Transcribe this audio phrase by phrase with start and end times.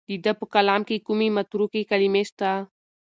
[0.09, 2.51] د ده په کلام کې کومې متروکې کلمې شته؟